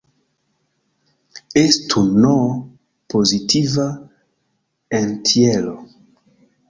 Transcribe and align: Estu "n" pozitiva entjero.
Estu 1.63 2.01
"n" 2.21 2.23
pozitiva 3.11 3.85
entjero. 4.99 5.75